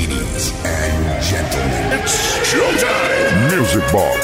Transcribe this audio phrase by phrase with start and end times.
[0.00, 2.16] Ladies and gentlemen, it's
[2.48, 3.54] showtime.
[3.54, 4.16] Music Box.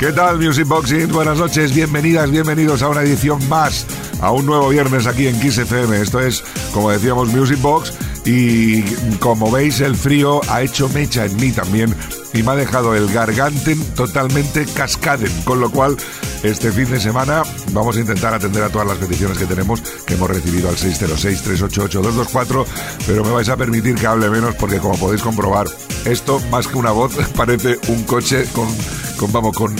[0.00, 1.06] ¿Qué tal, Music Boxing?
[1.12, 3.86] Buenas noches, bienvenidas, bienvenidos a una edición más,
[4.20, 6.00] a un nuevo viernes aquí en Kiss FM.
[6.00, 6.42] Esto es,
[6.72, 7.92] como decíamos, Music Box.
[8.24, 8.82] Y
[9.20, 11.94] como veis, el frío ha hecho mecha en mí también
[12.32, 15.96] y me ha dejado el garganten totalmente cascaden, con lo cual
[16.42, 20.14] este fin de semana vamos a intentar atender a todas las peticiones que tenemos que
[20.14, 22.66] hemos recibido al 606-388-224,
[23.06, 25.66] pero me vais a permitir que hable menos porque como podéis comprobar,
[26.04, 28.68] esto más que una voz parece un coche con,
[29.16, 29.74] con vamos, con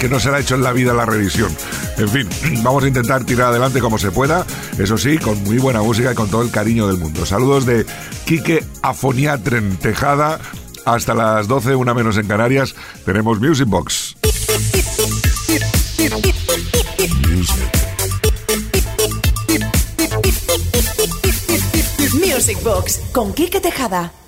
[0.00, 1.54] que, no será hecho en la vida la revisión.
[1.98, 2.28] En fin,
[2.62, 4.44] vamos a intentar tirar adelante como se pueda,
[4.78, 7.26] eso sí, con muy buena música y con todo el cariño del mundo.
[7.26, 7.86] Saludos de
[8.24, 10.40] Quique Afoniatren Tejada
[10.84, 14.16] hasta las 12, una menos en Canarias, tenemos Music Box.
[22.14, 24.21] Music Box con Kike Tejada.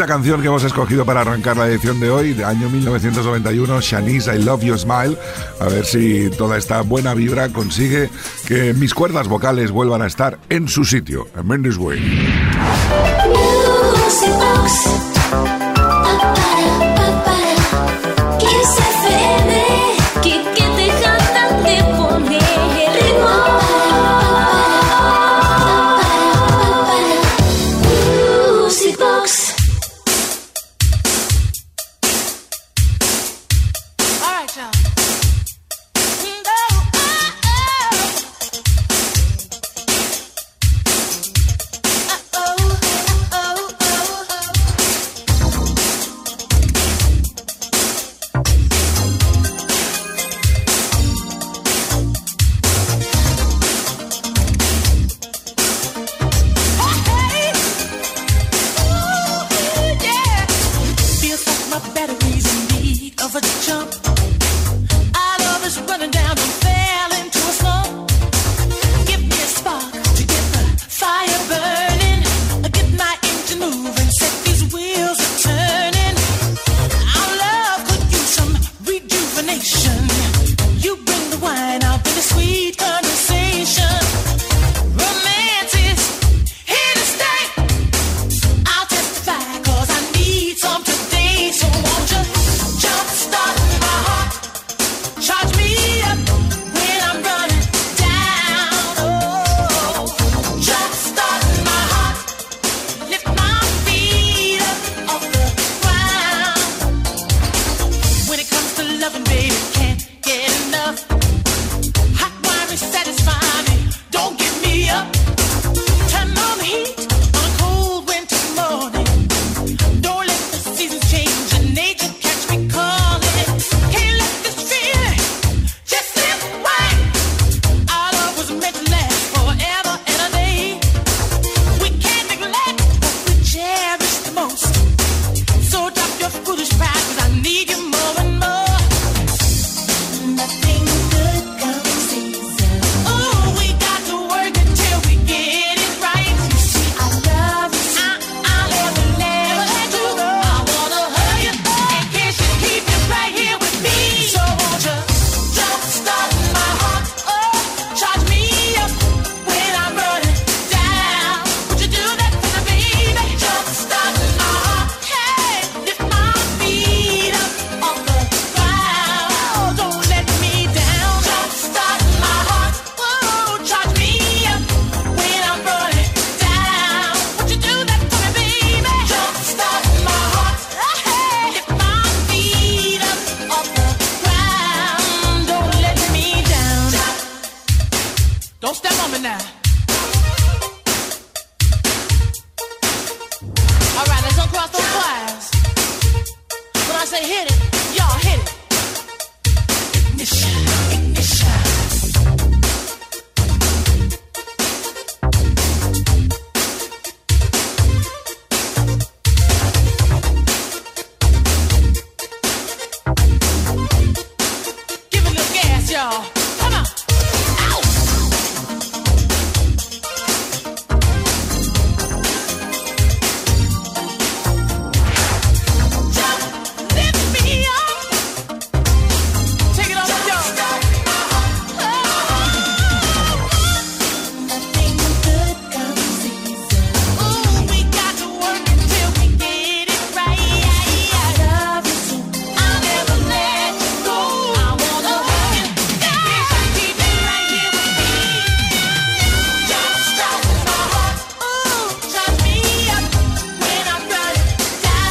[0.00, 4.34] Bonita canción que hemos escogido para arrancar la edición de hoy, de año 1991, Shanice,
[4.34, 5.18] I Love You Smile.
[5.60, 8.08] A ver si toda esta buena vibra consigue
[8.46, 11.28] que mis cuerdas vocales vuelvan a estar en su sitio.
[11.44, 12.00] Mendes Way.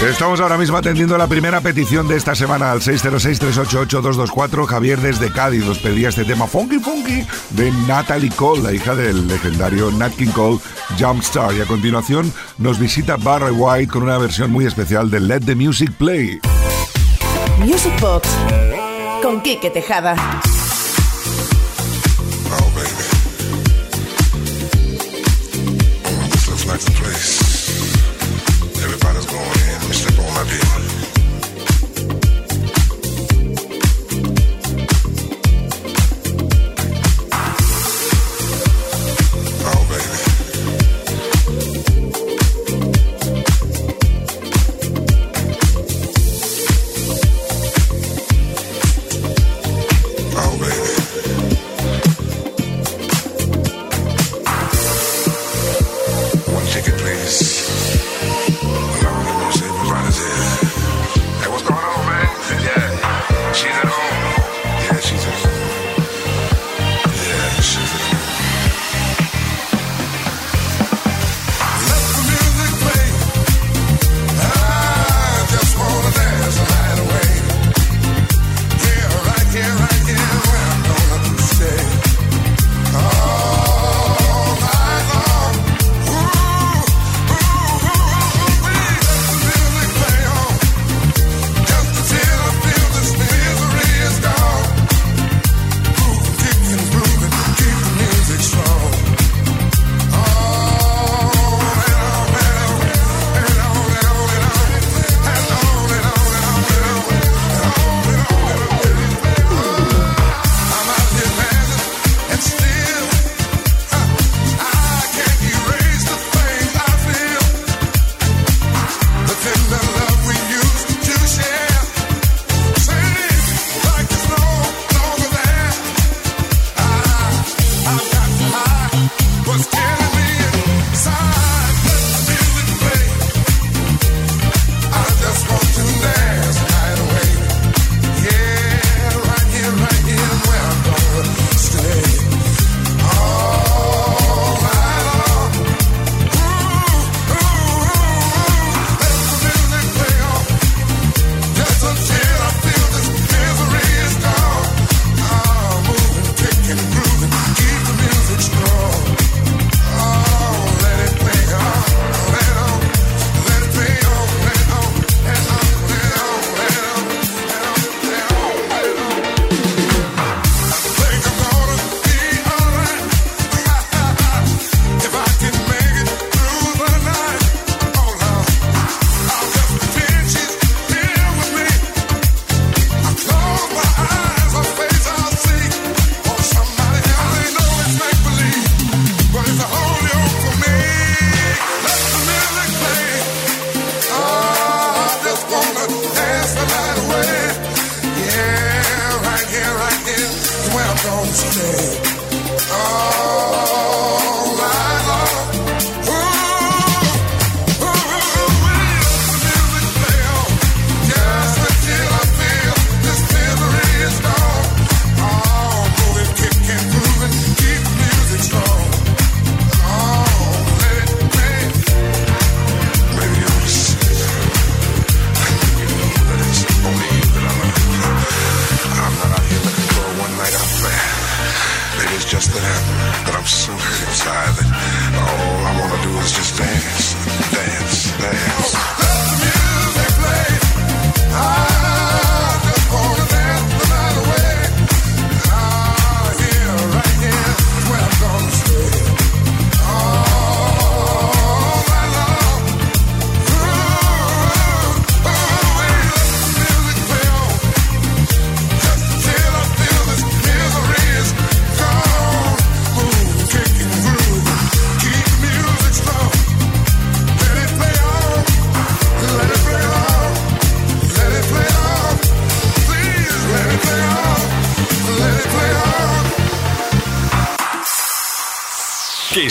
[0.02, 4.66] Estamos ahora mismo atendiendo la primera petición de esta semana al 606-388-224.
[4.66, 9.28] Javier desde Cádiz nos pedía este tema Funky Funky de Natalie Cole, la hija del
[9.28, 10.60] legendario Nat King Cole
[10.98, 11.54] Jumpstar.
[11.54, 15.56] Y a continuación nos visita Barry White con una versión muy especial de Let the
[15.56, 16.40] Music Play.
[17.60, 18.30] Music Box
[19.22, 20.16] con Kike Tejada.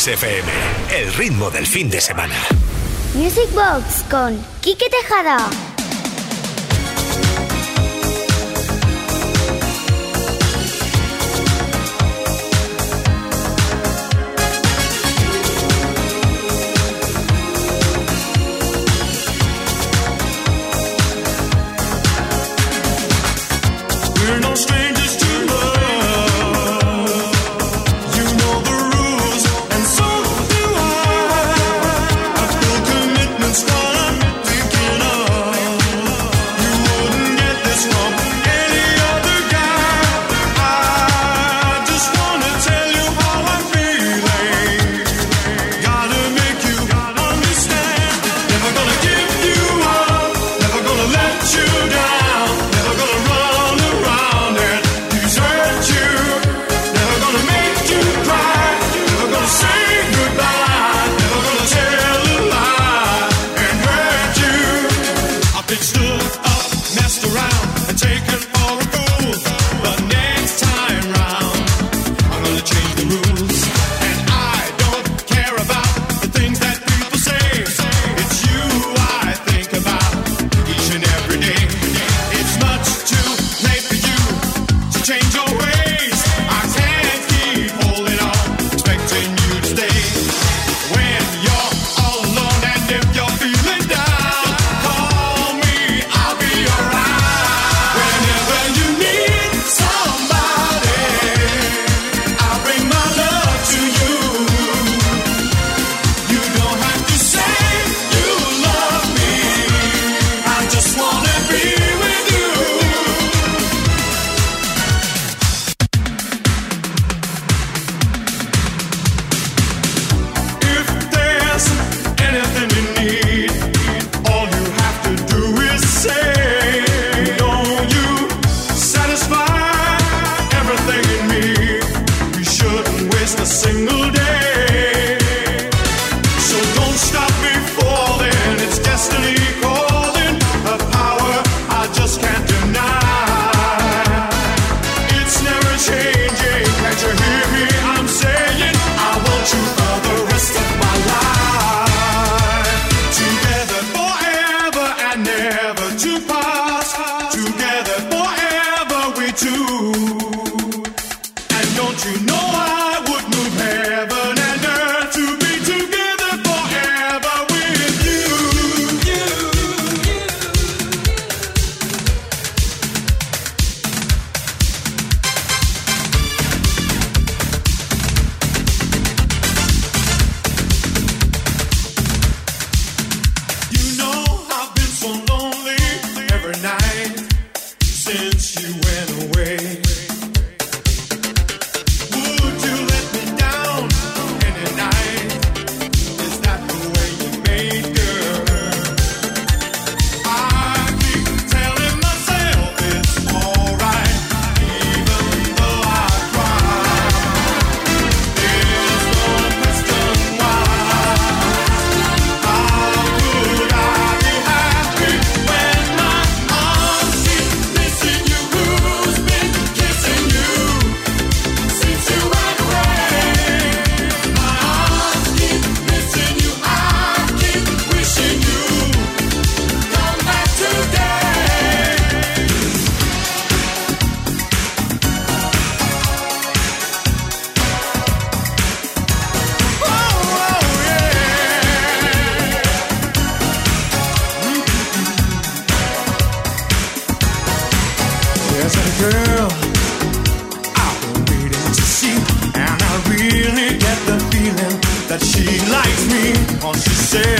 [0.08, 0.48] FM,
[0.90, 2.34] el ritmo del fin de semana.
[3.14, 5.67] Music Box con Quique Tejada.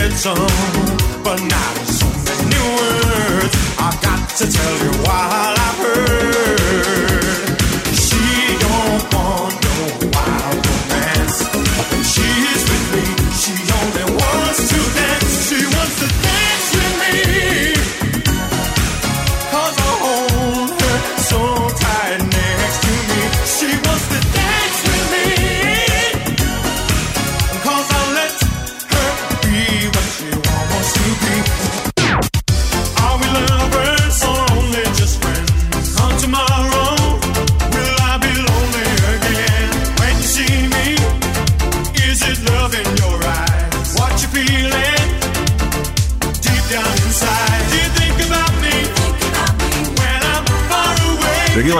[0.09, 4.98] But now so many words, I've got to tell you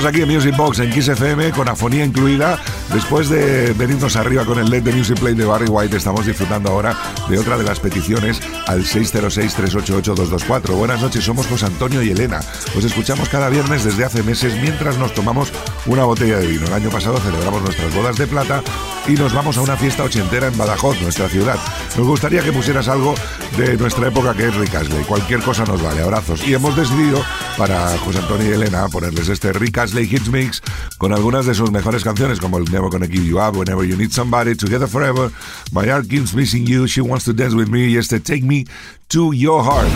[0.09, 2.59] aquí en Music Box en Kiss FM con afonía incluida.
[2.91, 6.71] Después de venirnos arriba con el LED de Music Play de Barry White, estamos disfrutando
[6.71, 6.97] ahora
[7.29, 10.75] de otra de las peticiones al 606-388-224.
[10.75, 12.39] Buenas noches, somos José Antonio y Elena.
[12.75, 15.51] Os escuchamos cada viernes desde hace meses mientras nos tomamos
[15.85, 16.65] una botella de vino.
[16.65, 18.63] El año pasado celebramos nuestras bodas de plata
[19.09, 21.55] y nos vamos a una fiesta ochentera en Badajoz, nuestra ciudad.
[21.97, 23.15] Nos gustaría que pusieras algo
[23.57, 25.03] de nuestra época que es Rick Astley.
[25.03, 26.01] Cualquier cosa nos vale.
[26.01, 26.47] Abrazos.
[26.47, 27.23] Y hemos decidido
[27.57, 30.61] para José Antonio y Elena ponerles este Rick Astley Hits Mix
[30.99, 33.97] con algunas de sus mejores canciones como el Never Gonna Give You Up, Whenever You
[33.97, 35.31] Need Somebody, Together Forever,
[35.71, 38.65] My Heart Keeps Missing You, She Wants to Dance With Me y este Take Me
[39.07, 39.89] to Your Heart.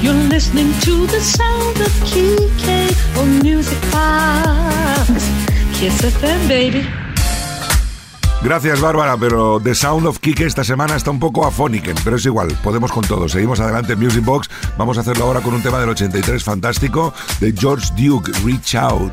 [0.00, 5.08] You're listening to the sound of KK on Music Box.
[5.78, 7.11] Kiss FM, baby.
[8.44, 12.26] Gracias Bárbara, pero The Sound of Kike esta semana está un poco afónico, pero es
[12.26, 13.28] igual, podemos con todo.
[13.28, 17.14] Seguimos adelante en Music Box, vamos a hacerlo ahora con un tema del 83 fantástico
[17.38, 19.12] de George Duke, Reach Out.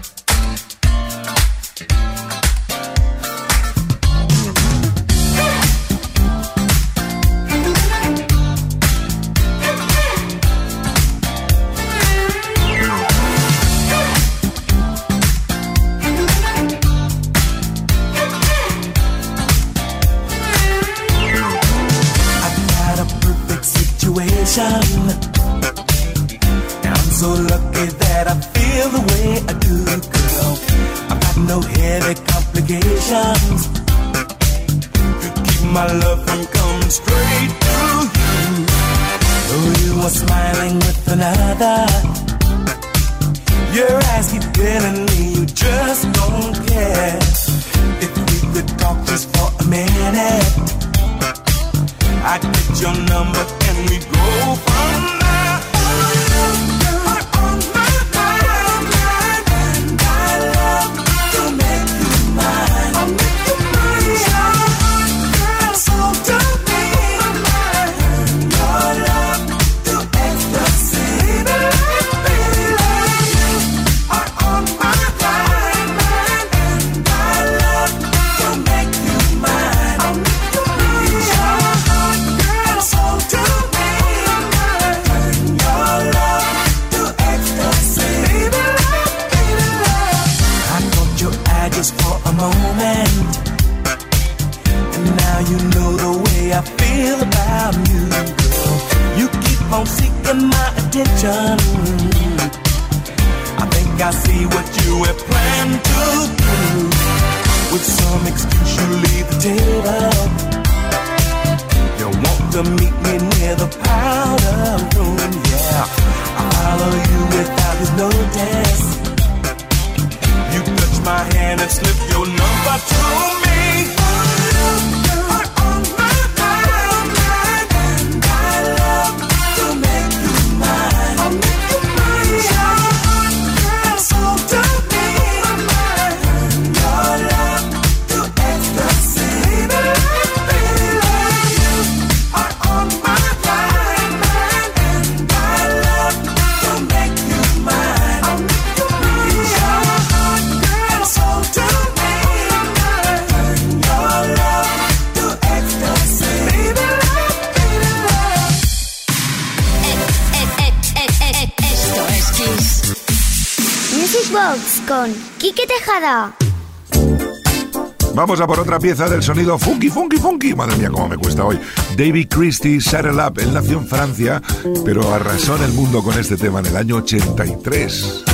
[168.19, 170.53] Vamos a por otra pieza del sonido funky, funky, funky.
[170.53, 171.57] Madre mía, cómo me cuesta hoy.
[171.95, 173.39] David Christie, Settle Up.
[173.39, 174.41] Él nació en Francia,
[174.83, 178.25] pero arrasó en el mundo con este tema en el año 83.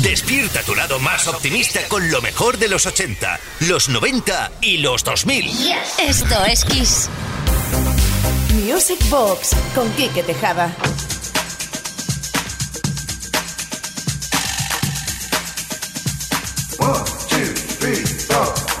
[0.00, 5.04] Despierta tu lado más optimista con lo mejor de los 80, los 90 y los
[5.04, 5.50] 2000.
[5.98, 7.10] Esto es Kiss.
[8.64, 10.74] Music Box con Quique Tejada.
[16.78, 18.71] One, two, three, four.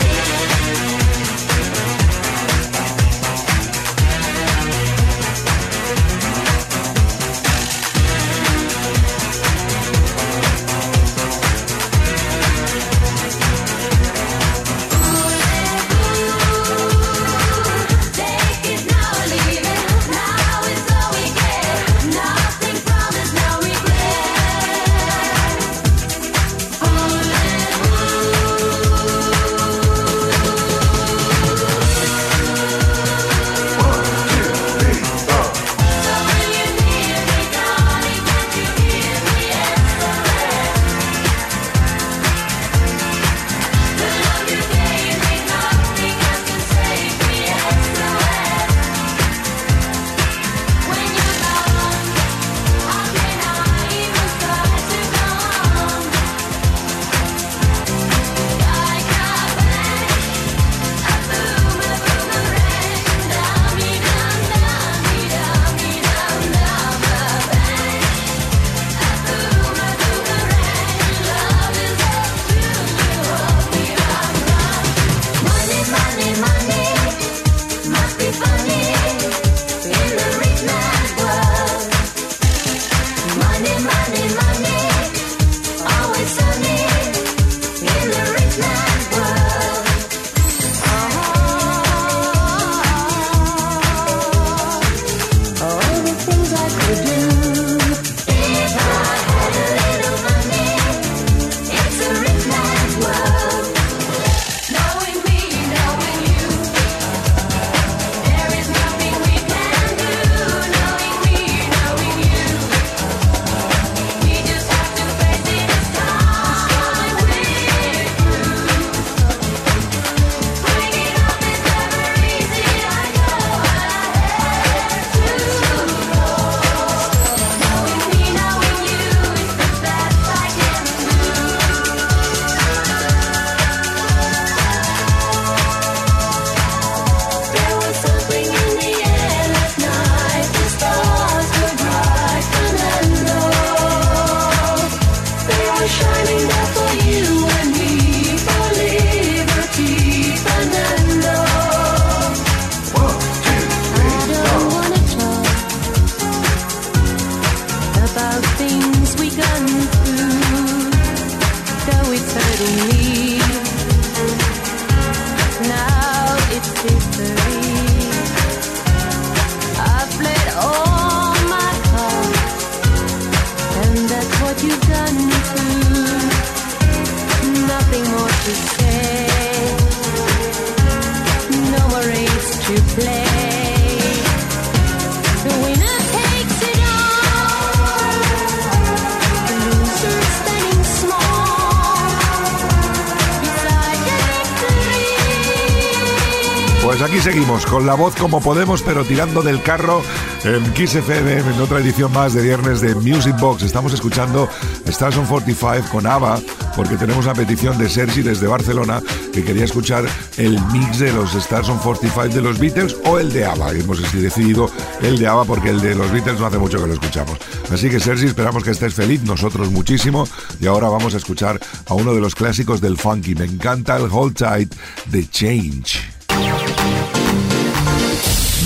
[197.08, 200.02] Seguimos con la voz como podemos, pero tirando del carro
[200.44, 203.62] en Kiss FM en otra edición más de viernes de Music Box.
[203.62, 204.48] Estamos escuchando
[204.86, 206.40] Stars on 45 con ABBA,
[206.76, 210.04] porque tenemos una petición de Sergi desde Barcelona que quería escuchar
[210.36, 213.72] el mix de los Stars on 45 de los Beatles o el de ABBA.
[213.72, 216.94] Hemos decidido el de ABBA porque el de los Beatles no hace mucho que lo
[216.94, 217.36] escuchamos.
[217.70, 220.26] Así que Sergi, esperamos que estés feliz, nosotros muchísimo.
[220.60, 223.34] Y ahora vamos a escuchar a uno de los clásicos del funky.
[223.34, 224.74] Me encanta el Hold Tight
[225.06, 226.21] de Change.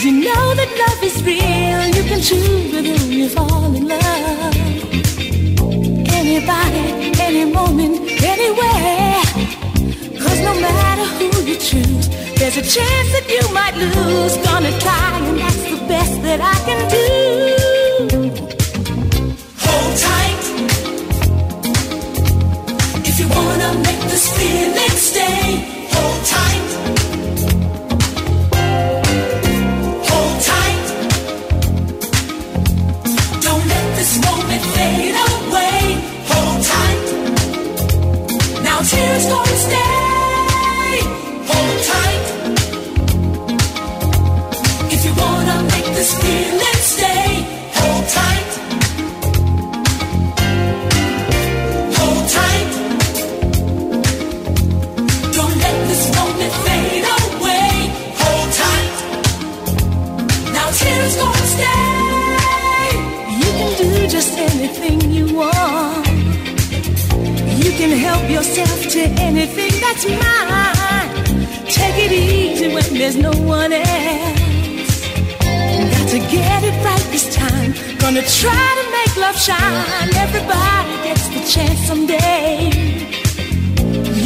[0.00, 1.80] Cause you know that love is real.
[1.94, 4.56] You can choose whom you fall in love.
[6.20, 9.20] Anybody, any moment, anywhere.
[10.24, 12.08] Cause no matter who you choose,
[12.38, 14.38] there's a chance that you might lose.
[14.38, 17.06] Gonna try, and that's the best that I can do.
[19.64, 20.44] Hold tight.
[23.06, 25.44] If you wanna make this feeling stay,
[25.92, 26.69] hold tight.
[39.28, 39.49] Now tears
[67.80, 71.08] can help yourself to anything that's mine.
[71.64, 74.92] Take it easy when there's no one else.
[75.92, 77.70] Got to get it right this time.
[78.02, 80.10] Gonna try to make love shine.
[80.26, 82.68] Everybody gets the chance someday.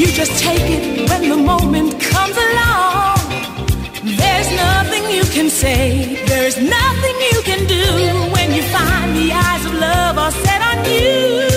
[0.00, 3.18] You just take it when the moment comes along.
[4.20, 7.86] There's nothing you can say, there's nothing you can do
[8.34, 11.53] when you find the eyes of love are set on you.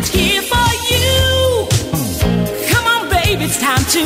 [0.00, 1.68] It's here for you.
[2.72, 4.02] Come on, baby, it's time to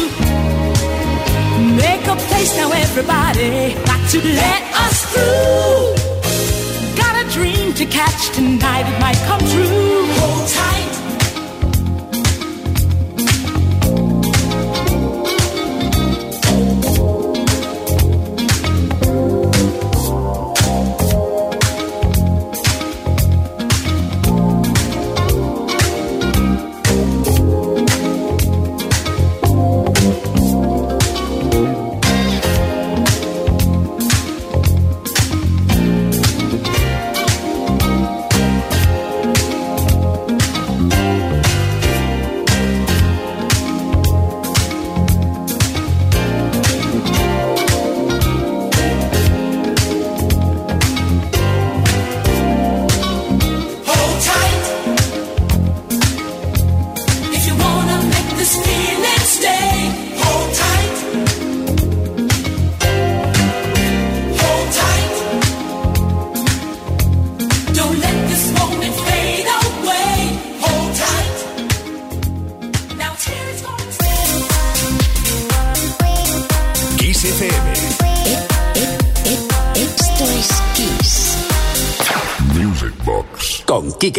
[1.82, 3.74] make a place now, everybody.
[3.90, 5.82] Got to let us through.
[7.02, 10.06] Got a dream to catch tonight, it might come true.
[10.18, 10.73] Hold tight.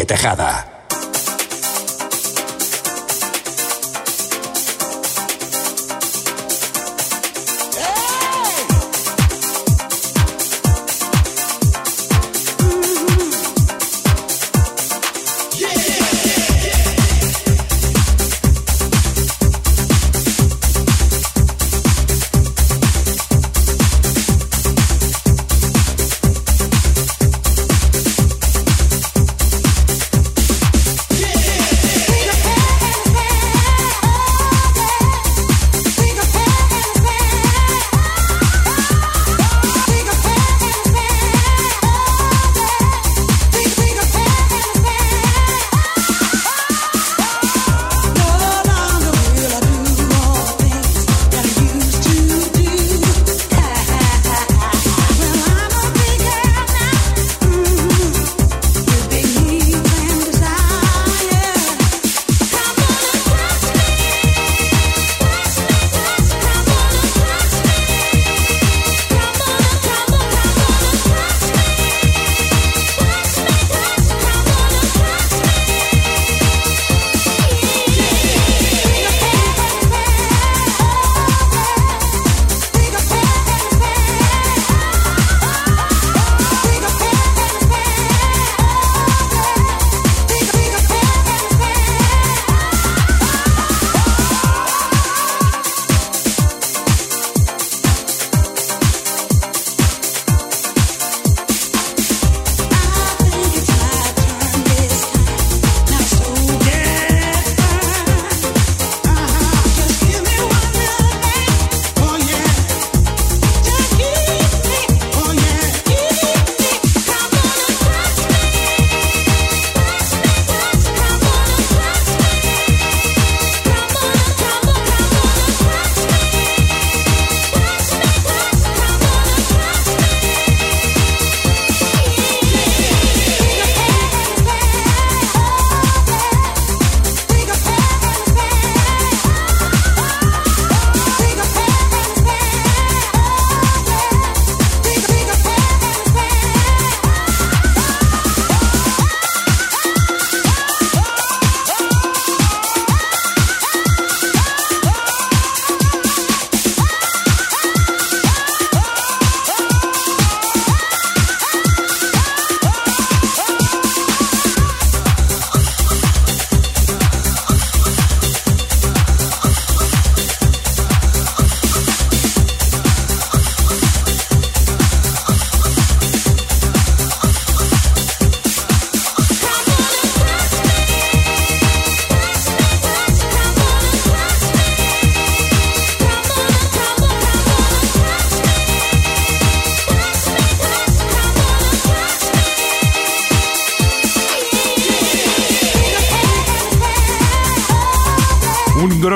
[0.06, 0.55] Tejada.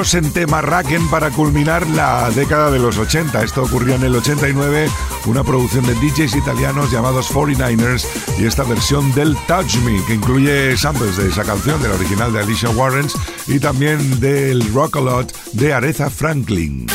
[0.09, 3.43] Dos en tema Raken para culminar la década de los 80.
[3.43, 4.89] Esto ocurrió en el 89,
[5.27, 8.07] una producción de DJs italianos llamados 49ers
[8.39, 12.33] y esta versión del Touch Me, que incluye samples de esa canción, de la original
[12.33, 13.13] de Alicia Warrens
[13.45, 16.87] y también del Rock A Lot de Aretha Franklin.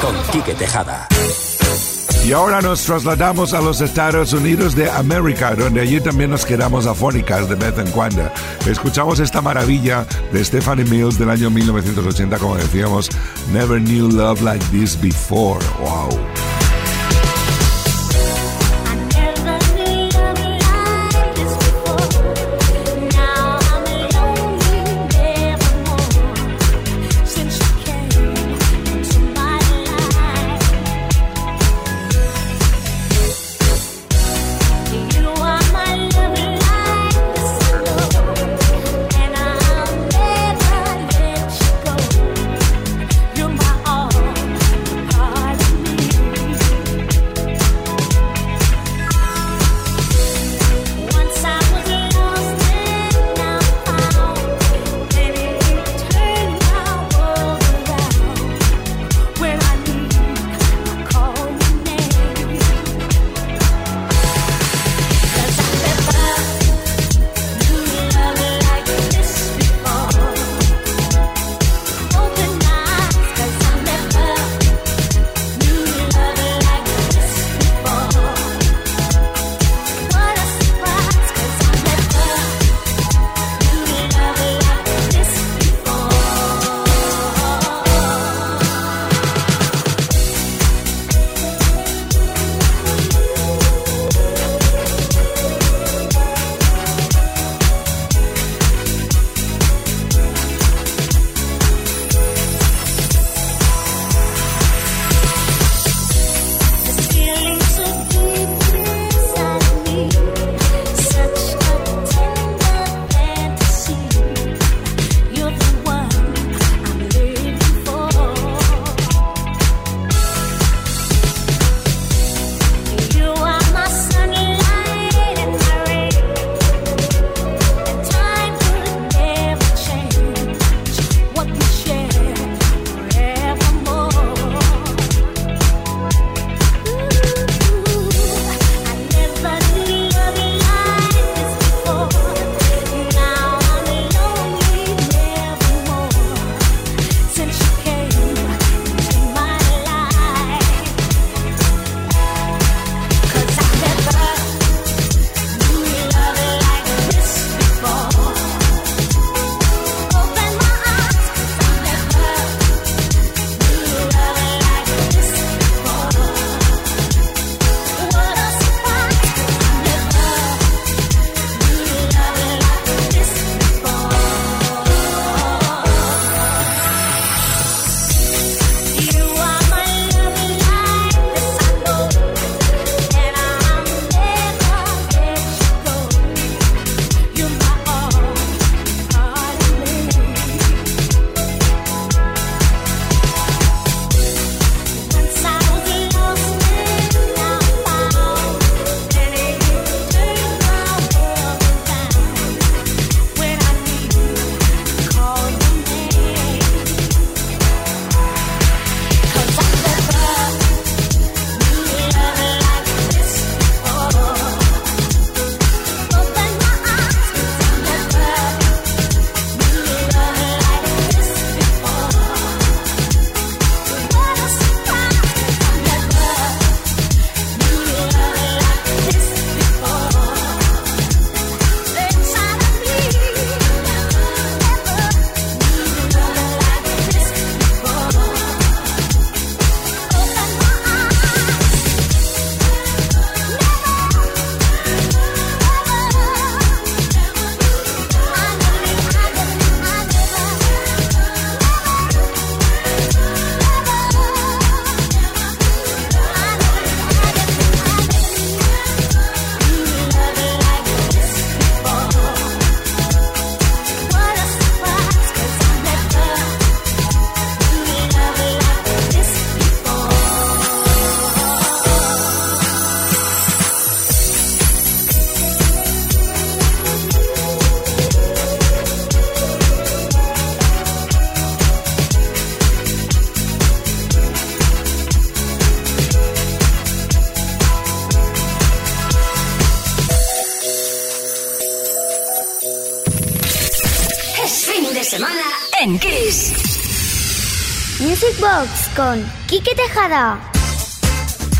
[0.00, 1.08] Con Quique Tejada.
[2.24, 6.86] Y ahora nos trasladamos a los Estados Unidos de América, donde allí también nos quedamos
[6.86, 8.30] afónicas de vez en cuando.
[8.66, 13.08] Escuchamos esta maravilla de Stephanie Mills del año 1980, como decíamos,
[13.52, 15.64] Never Knew Love Like This Before.
[15.80, 16.49] ¡Wow!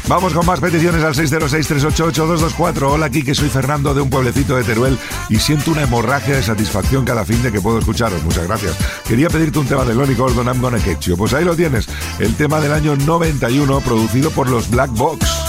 [0.09, 2.83] Vamos con más peticiones al 606-388-224.
[2.83, 4.99] Hola, aquí que soy Fernando de un pueblecito de Teruel
[5.29, 8.21] y siento una hemorragia de satisfacción cada fin de que puedo escucharos.
[8.25, 8.77] Muchas gracias.
[9.07, 10.79] Quería pedirte un tema de Lonnie Gordon, I'm Gonna.
[11.17, 11.89] Pues ahí lo tienes,
[12.19, 15.40] el tema del año 91 producido por los Black Box.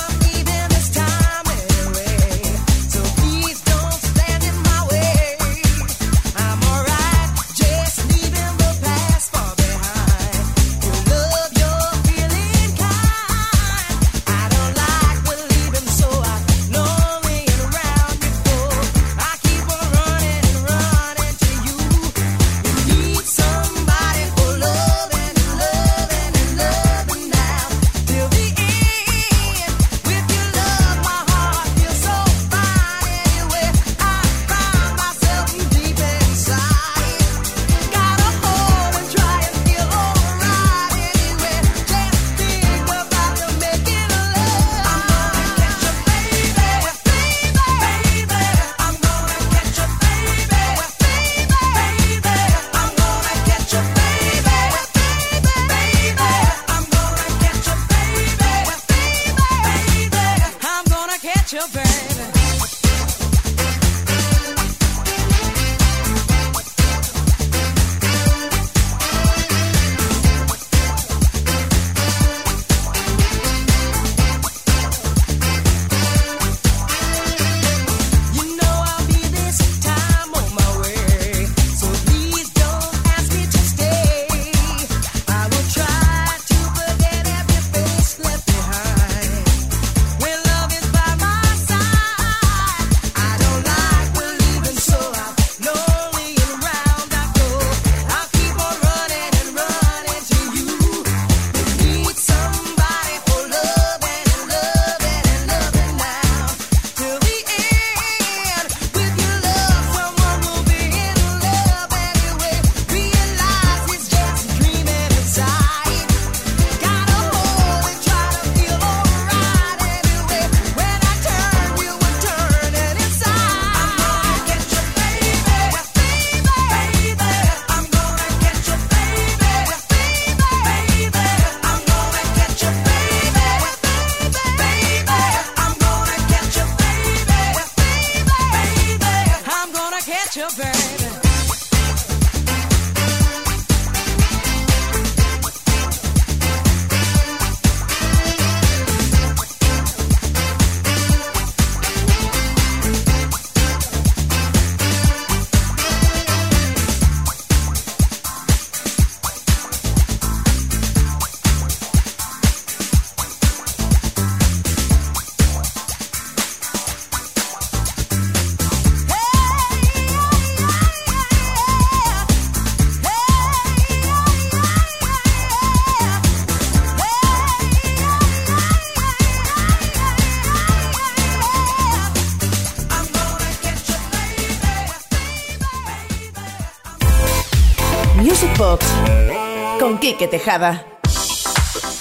[190.27, 190.85] Tejada.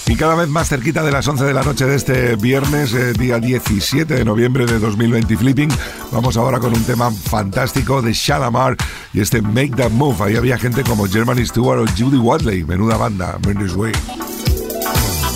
[0.07, 3.12] Y cada vez más cerquita de las 11 de la noche de este viernes, eh,
[3.12, 5.71] día 17 de noviembre de 2020 Flipping,
[6.11, 8.77] vamos ahora con un tema fantástico de Shalamar
[9.12, 10.25] y este Make That Move.
[10.25, 13.93] Ahí había gente como Germany Stewart o Judy Wadley, menuda banda, Way.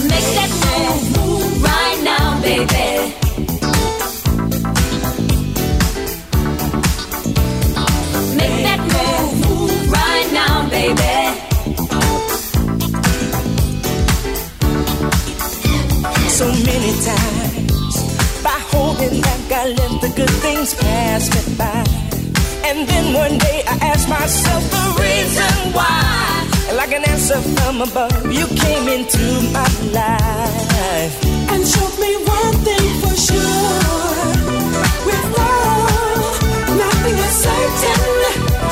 [0.03, 0.51] Make that
[1.17, 3.64] move right now, baby.
[20.05, 21.83] The good things pass me by.
[22.69, 26.77] And then one day I asked myself the reason why.
[26.77, 29.25] Like an answer from above, you came into
[29.57, 31.17] my life
[31.53, 34.29] and showed me one thing for sure.
[35.09, 36.37] With love,
[36.85, 38.03] nothing is certain.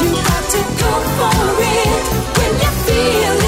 [0.02, 1.38] You got to go for
[1.80, 2.02] it
[2.36, 3.41] when you feel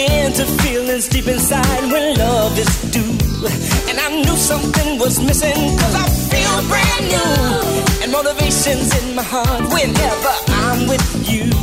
[0.00, 3.16] So natural to give in feelings deep inside when love is due.
[3.88, 8.02] And I knew something was missing cause I feel brand new.
[8.02, 11.59] And motivation's in my heart whenever I'm with you.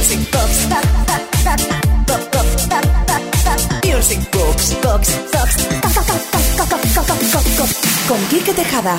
[0.00, 0.66] Music Box.
[3.84, 5.68] Music Box, Box, Box.
[8.08, 8.98] Con Quique Tejada.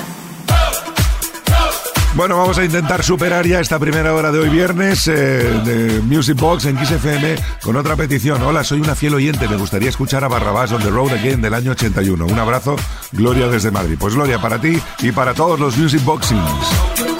[2.14, 6.36] Bueno, vamos a intentar superar ya esta primera hora de hoy viernes eh, de Music
[6.38, 8.40] Box en XFM con otra petición.
[8.42, 11.54] Hola, soy una fiel oyente, me gustaría escuchar a Barrabás on the Road Again del
[11.54, 12.26] año 81.
[12.26, 12.76] Un abrazo,
[13.10, 13.96] Gloria desde Madrid.
[13.98, 17.11] Pues Gloria, para ti y para todos los Music Boxings.